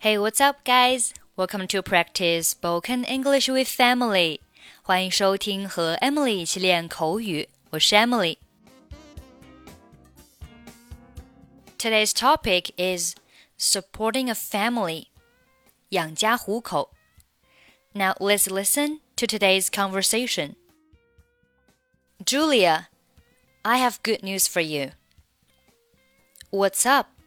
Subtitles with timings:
[0.00, 1.12] Hey, what's up, guys?
[1.34, 4.38] Welcome to practice spoken English with Emily.
[4.80, 7.48] 欢迎收听和 Emily 一起练口语。
[7.70, 8.36] 我是 Emily。
[11.78, 13.16] Today's topic is
[13.58, 15.08] supporting a family.
[15.88, 16.94] 养家糊口.
[17.92, 20.54] Now let's listen to today's conversation.
[22.24, 22.86] Julia,
[23.62, 24.92] I have good news for you.
[26.52, 27.17] What's up?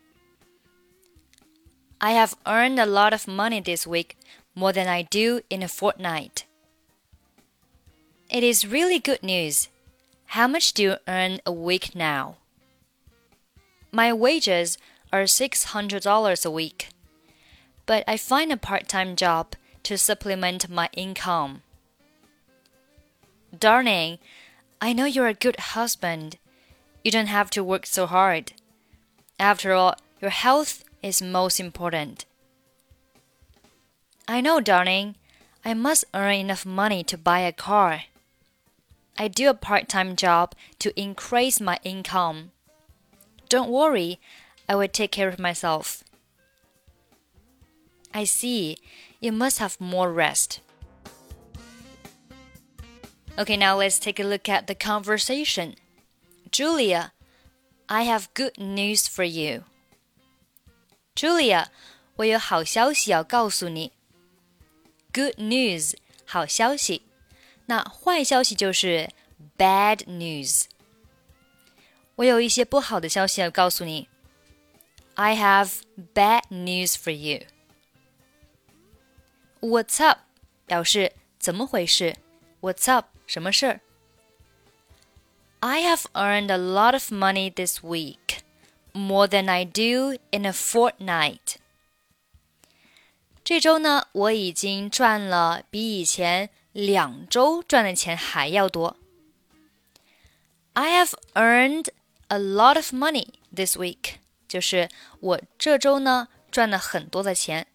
[2.04, 4.18] I have earned a lot of money this week,
[4.56, 6.46] more than I do in a fortnight.
[8.28, 9.68] It is really good news.
[10.26, 12.38] How much do you earn a week now?
[13.92, 14.80] My wages
[15.14, 16.90] are $600 a week,
[17.86, 21.62] but I find a part time job to supplement my income.
[23.56, 24.18] Darling,
[24.82, 26.38] I know you're a good husband.
[27.04, 28.54] You don't have to work so hard.
[29.40, 32.26] After all, your health is most important.
[34.28, 35.16] I know, darling.
[35.64, 38.04] I must earn enough money to buy a car.
[39.18, 42.52] I do a part time job to increase my income.
[43.50, 44.20] Don't worry,
[44.68, 46.04] I will take care of myself.
[48.14, 48.78] I see.
[49.20, 50.62] You must have more rest.
[53.38, 55.76] Okay, now let's take a look at the conversation.
[56.52, 57.14] Julia,
[57.88, 59.64] I have good news for you.
[61.15, 61.67] Julia，
[62.17, 63.93] 我有好消息要告诉你。
[65.13, 65.95] Good news，
[66.25, 67.03] 好消息。
[67.67, 69.11] 那坏消息就是
[69.57, 70.65] bad news。
[72.17, 74.09] 我有一些不好的消息要告诉你。
[75.15, 75.81] I have
[76.15, 77.47] bad news for you.
[79.61, 80.21] What's up？
[80.67, 82.17] 表示怎么回事？
[82.61, 83.07] What's up？
[83.27, 83.81] 什么事儿？
[85.61, 88.41] I have earned a lot of money this week
[88.93, 91.57] more than I do in a fortnight.
[93.45, 98.97] 这周呢，我已经赚了比以前两周赚的钱还要多。
[100.73, 101.89] I have earned
[102.29, 104.17] a lot of money this week，
[104.49, 104.89] 就是
[105.21, 107.67] 我这周呢赚了很多的钱。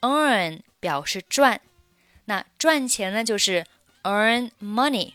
[0.00, 1.60] Earn 表示赚，
[2.24, 3.64] 那赚钱呢就是
[4.02, 5.14] earn money，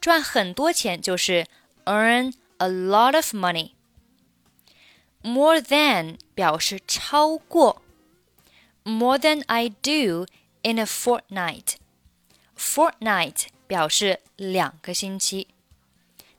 [0.00, 1.46] 赚很多钱就是
[1.84, 3.72] earn a lot of money。
[5.22, 7.82] more than 表示超过，
[8.84, 10.26] more than I do
[10.62, 15.48] in a fortnight。fortnight 表示两个星期，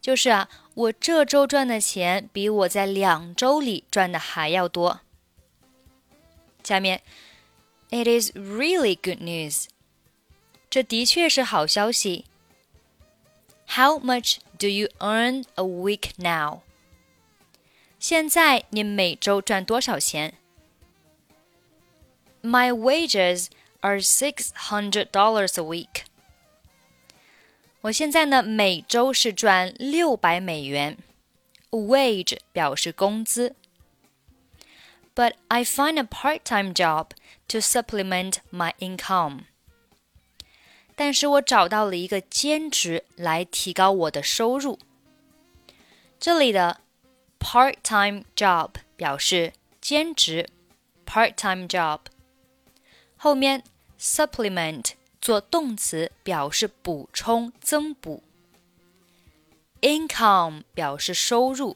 [0.01, 5.01] 就是啊，我这周赚的钱比我在两周里赚的还要多。
[6.63, 7.01] 下面，
[7.89, 9.65] It is really good news。
[10.69, 12.25] 这的确是好消息。
[13.69, 16.61] How much do you earn a week now？
[17.99, 20.35] 现在你每周赚多少钱？
[22.41, 23.47] My wages
[23.81, 26.03] are six hundred dollars a week。
[27.81, 30.97] 我现在呢，每周是赚六百美元。
[31.71, 33.55] Wage 表示工资。
[35.13, 37.09] But I find a part-time job
[37.49, 39.41] to supplement my income。
[40.95, 44.79] 但是我找到了一个兼职来提高我的收入。
[46.19, 46.81] 这里的
[47.43, 50.49] part-time job 表示兼职，
[51.05, 51.99] part-time job。
[53.17, 53.63] 后面
[53.99, 54.91] supplement
[55.21, 58.23] 做动词表示补充、增补。
[59.81, 61.75] income 表示收入。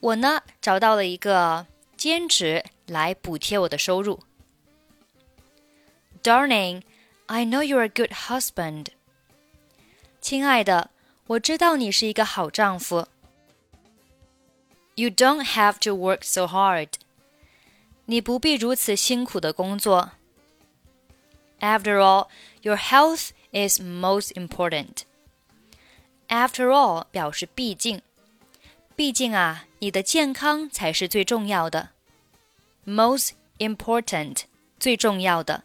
[0.00, 4.20] 我呢找到了一个兼职来补贴我的收入。
[6.22, 6.82] Darling,
[7.26, 8.86] I know you're a good husband.
[10.20, 10.90] 亲爱的，
[11.26, 13.08] 我知道你是一个好丈夫。
[14.94, 16.88] You don't have to work so hard.
[18.06, 20.12] 你不必如此辛苦的工作。
[21.60, 22.28] After all,
[22.62, 25.02] your health is most important.
[26.28, 28.02] After all 表示毕竟，
[28.96, 31.90] 毕竟啊，你的健康才是最重要的。
[32.86, 34.42] Most important
[34.78, 35.64] 最重要的。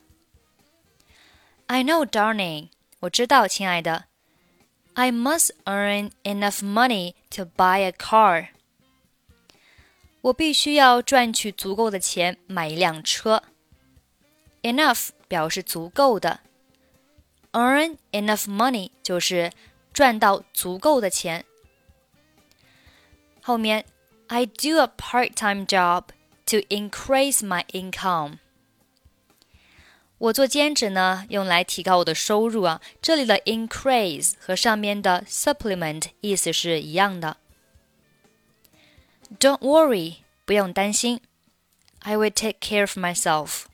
[1.67, 2.69] I know, darling.
[2.99, 4.05] 我知道，亲爱的。
[4.93, 8.49] I must earn enough money to buy a car.
[10.22, 13.42] 我必须要赚取足够的钱买一辆车。
[14.62, 16.40] Enough 表示足够的
[17.52, 19.50] ，earn enough money 就是
[19.92, 21.44] 赚到足够的钱。
[23.42, 23.86] 后面
[24.26, 26.04] ，I do a part-time job
[26.46, 28.38] to increase my income。
[30.18, 32.82] 我做兼职呢，用来提高我的收入啊。
[33.00, 37.38] 这里的 increase 和上面的 supplement 意思是一样的。
[39.39, 41.21] Don't worry，不用担心。
[41.99, 43.65] I will take care of myself.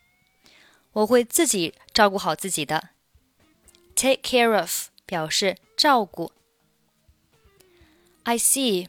[0.94, 2.90] 我会自己照顾好自己的。
[3.96, 6.32] Take care of 表示照顾。
[8.24, 8.88] I see.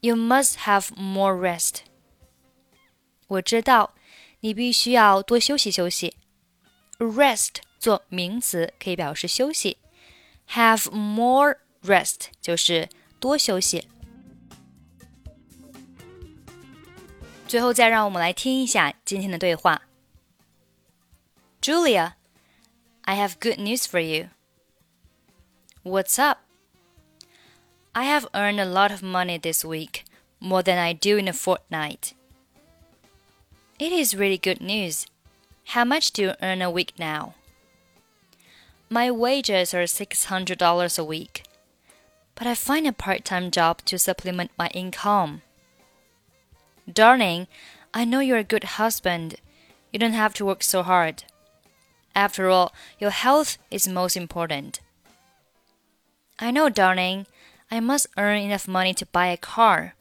[0.00, 1.80] You must have more rest.
[3.26, 3.94] 我知道，
[4.40, 6.16] 你必须要多休息休息。
[6.98, 9.76] Rest 做名词可以表示休息，
[10.48, 12.88] have more rest 就是
[13.18, 13.86] 多休息。
[17.54, 19.82] 最后再让我们来听一下今天的对话。
[21.60, 22.12] Julia,
[23.02, 24.28] I have good news for you.
[25.82, 26.38] What's up?
[27.92, 30.04] I have earned a lot of money this week,
[30.38, 32.12] more than I do in a fortnight.
[33.78, 35.06] It is really good news.
[35.74, 37.34] How much do you earn a week now?
[38.88, 41.44] My wages are $600 a week,
[42.34, 45.42] but I find a part time job to supplement my income.
[46.91, 47.47] Darling,
[47.93, 49.35] I know you're a good husband.
[49.91, 51.23] You don't have to work so hard.
[52.13, 54.81] After all, your health is most important.
[56.39, 57.27] I know, darling.
[57.71, 59.95] I must earn enough money to buy a car.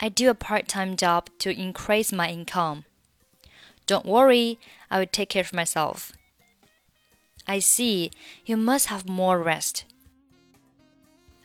[0.00, 2.84] I do a part time job to increase my income.
[3.86, 4.58] Don't worry,
[4.90, 6.12] I will take care of myself.
[7.46, 8.10] I see.
[8.46, 9.84] You must have more rest.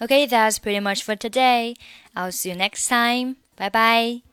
[0.02, 1.76] Okay, that's pretty much for today.
[2.16, 3.38] I'll see you next time.
[3.58, 4.29] Bye bye.